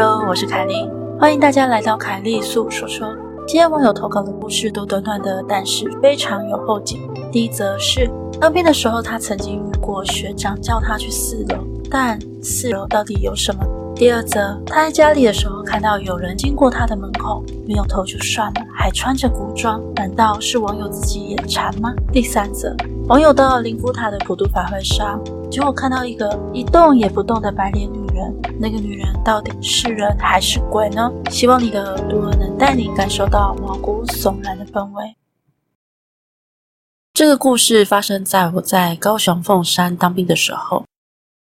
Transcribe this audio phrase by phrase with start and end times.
[0.00, 3.08] Hello，我是凯莉，欢迎大家来到凯莉素说说。
[3.48, 7.00] 今天网友投稿的故事都短短的，但是非常有后劲。
[7.32, 8.08] 第一则是
[8.40, 11.56] 当兵的时候，他曾经遇过学长叫他去四楼，
[11.90, 13.64] 但四楼到底有什么？
[13.96, 21.92] 第二则，他在家里的时候看到有人经过他的门口，没有头就算了，还穿着古装，难道是网友自己眼馋吗？
[22.12, 22.72] 第三则，
[23.08, 25.20] 网友到灵骨塔的普渡法会上，
[25.50, 27.98] 结果看到一个一动也不动的白脸女
[28.60, 31.10] 那个女人到底是人还是鬼呢？
[31.30, 35.14] 希望你的耳朵能带你感受到毛骨悚然的氛围。
[37.14, 40.84] 这个故事发生在我在高雄凤山当兵的时候，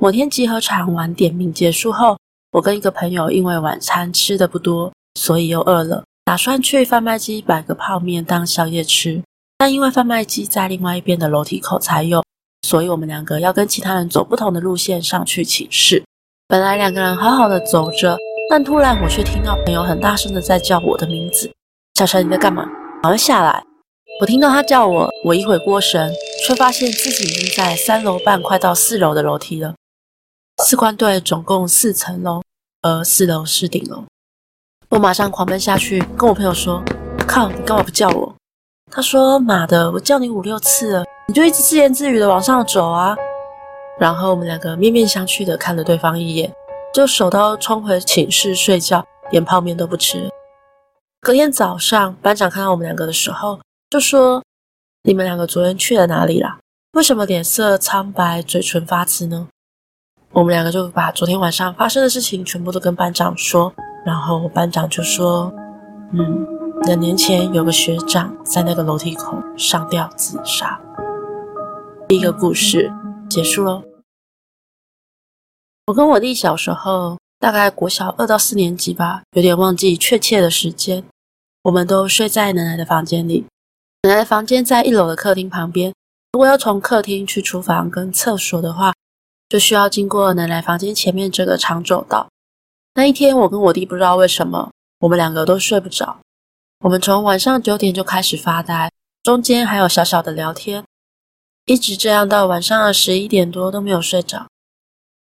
[0.00, 2.16] 某天集合场晚点名结束后。
[2.52, 9.20] 我跟一个朋友因为晚餐吃的不多，所以又饿了，打算去贩卖机买个泡面当宵夜吃。
[9.58, 12.22] 但因为贩卖机在另外一边的楼梯口才有，
[12.62, 16.04] 所以我们两个要跟其他人走不同的路线上去寝室。
[16.46, 18.18] 本来两个人好好的走着，
[18.50, 21.50] 但突然我却听到朋友很大声的在叫我的名字
[21.98, 22.66] ：“小陈，你在干嘛？
[23.02, 23.64] 赶快下来！”
[24.20, 26.12] 我听到他叫我，我一回过神，
[26.46, 29.74] 却发现自己已经在三楼半，快到四楼的楼梯了。
[30.62, 32.42] 士官队总共四层楼，
[32.82, 34.04] 而四楼是顶楼。
[34.90, 36.82] 我马上狂奔下去，跟我朋友说
[37.26, 38.34] ：“靠，你干嘛不叫我？”
[38.92, 43.16] 他说：“妈的，我叫你五六次了，你就一直自言自语的往上走啊。”
[43.98, 46.52] 然后我们两个面面相觑的看了对方一眼，
[46.92, 50.28] 就手刀冲回寝室睡觉，连泡面都不吃。
[51.20, 54.42] 隔天早上，班长看到我们两个的时候，就说
[55.04, 56.58] ：“你们两个昨天去了哪里啦？
[56.92, 59.48] 为什么脸色苍白，嘴唇发紫呢？”
[60.32, 63.72] 我们两个就把昨天晚上发生的事情全部都跟班长说，
[64.04, 65.52] 然后班长就说
[66.12, 66.44] ：“嗯，
[66.82, 70.78] 两年前有个学长在那个楼梯口上吊自杀。”
[72.08, 72.92] 第一个故事
[73.28, 73.82] 结束喽。
[75.86, 81.04] 我跟我弟小时候，大概国小二到四年级吧，有点忘记确切的时间。
[81.62, 83.46] 我们都睡在奶奶的房间里，
[84.02, 85.92] 奶奶的房间在一楼的客厅旁边。
[86.32, 88.92] 如果要从客厅去厨房跟厕所的话，
[89.48, 92.28] 就需要经过奶奶房间前面这个长走道。
[92.94, 94.70] 那一天，我跟我弟不知道为什么，
[95.00, 96.18] 我们两个都睡不着。
[96.80, 98.90] 我们从晚上九点就开始发呆，
[99.22, 100.84] 中间还有小小的聊天，
[101.66, 104.48] 一直这样到晚上十一点多都没有睡着。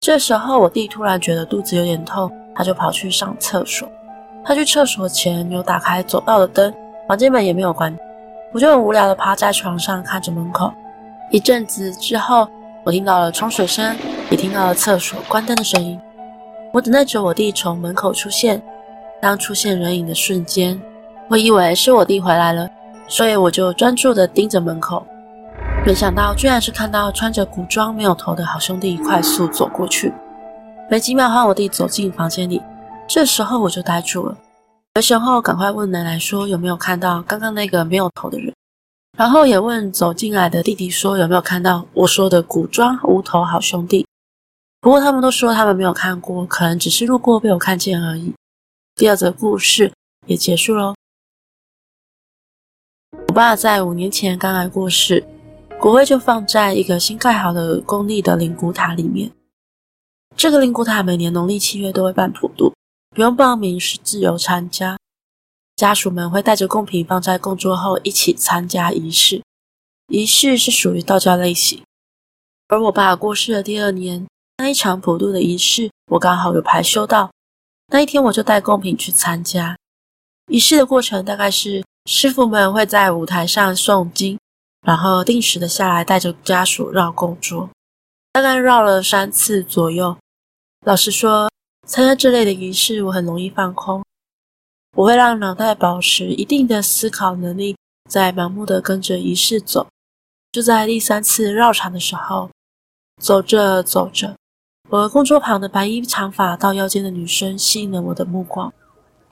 [0.00, 3.86] 这时候，我弟突然觉得肚子有点痛，他就跑去上厕所。
[4.42, 6.74] 他去厕所前有打开走道的灯，
[7.06, 7.94] 房间门也没有关。
[8.54, 10.72] 我就很无聊的趴在床上看着门口。
[11.30, 12.48] 一阵子之后，
[12.84, 13.94] 我听到了冲水声。
[14.30, 16.00] 也听到了厕所关灯的声音，
[16.72, 18.62] 我等待着我弟从门口出现。
[19.20, 20.80] 当出现人影的瞬间，
[21.28, 22.70] 我以为是我弟回来了，
[23.08, 25.04] 所以我就专注地盯着门口。
[25.86, 30.12] 没想到，居然是看到穿着古装、没有头的好兄弟快速走过去。
[30.90, 32.60] 没几秒后，我弟走进房间里，
[33.08, 34.36] 这时候我就呆住了。
[34.94, 38.54] 回神后，赶快问奶奶说有没有看到刚刚那个没有头的人。
[39.16, 44.06] 然后也问走进来的弟弟说有没有看到我说的古装无头好兄弟。
[44.80, 48.34] 不过他们都说他们没有看过，可能只是路过被我看见而已。
[48.94, 49.92] 第二则故事
[50.26, 50.94] 也结束喽。
[53.28, 55.24] 我爸在五年前刚癌过世，
[55.80, 59.32] 骨灰就放在一个新盖好的公立的灵骨塔里面。
[60.36, 62.74] 这个灵骨塔每年农历七月都会办普渡，
[63.14, 64.98] 不用报名，是自由参加。
[65.76, 69.42] 家属们会带着贡品放在供桌后一起参加仪式。
[70.08, 71.82] 仪式是属于道教类型，
[72.68, 74.26] 而我爸过世的第二年。
[74.58, 77.30] 那一场普渡的仪式，我刚好有排休到。
[77.90, 79.74] 那一天，我就带贡品去参加。
[80.48, 84.38] 仪式的过程大概是，师傅们会在舞台上诵经，
[84.86, 87.68] 然后定时的下来带着家属绕供桌，
[88.32, 90.16] 大概绕了三次左右。
[90.86, 91.50] 老实说，
[91.86, 94.02] 参加这类的仪式，我很容易放空。
[94.96, 97.76] 我会让脑袋保持一定的思考能力，
[98.08, 99.86] 在盲目的跟着仪式走。
[100.50, 102.50] 就在第三次绕场的时候，
[103.22, 104.34] 走着走着。
[104.88, 108.72] 我供桌旁的白衣长发到腰间的女生吸引了我的目光。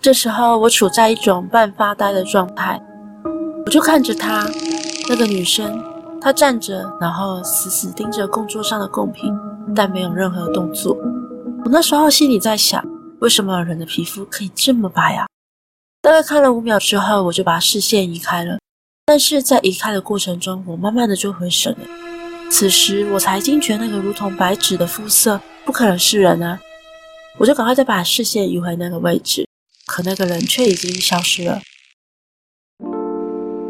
[0.00, 2.80] 这时候，我处在一种半发呆的状态，
[3.66, 4.46] 我就看着她，
[5.08, 5.82] 那个女生，
[6.20, 9.34] 她站着，然后死死盯着供桌上的贡品，
[9.74, 10.94] 但没有任何动作。
[11.64, 12.84] 我那时候心里在想，
[13.20, 15.26] 为什么人的皮肤可以这么白啊？
[16.02, 18.58] 大概看了五秒之后，我就把视线移开了。
[19.06, 21.78] 但是在移开的过程中，我慢慢的就回神了。
[22.50, 26.60] 此时我才惊觉，那个如同白纸的肤色不可能是人啊！
[27.38, 29.46] 我就赶快再把视线移回那个位置，
[29.86, 31.60] 可那个人却已经消失了。